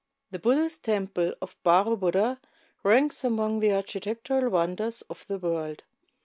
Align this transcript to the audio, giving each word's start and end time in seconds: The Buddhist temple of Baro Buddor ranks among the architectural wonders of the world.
The 0.31 0.39
Buddhist 0.39 0.81
temple 0.81 1.35
of 1.43 1.55
Baro 1.61 1.95
Buddor 1.95 2.39
ranks 2.81 3.23
among 3.23 3.59
the 3.59 3.71
architectural 3.73 4.49
wonders 4.49 5.03
of 5.03 5.27
the 5.27 5.37
world. 5.37 5.83